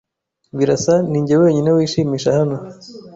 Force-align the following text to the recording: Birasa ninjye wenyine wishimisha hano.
Birasa 0.57 0.93
ninjye 1.09 1.35
wenyine 1.43 1.69
wishimisha 1.77 2.29
hano. 2.37 2.57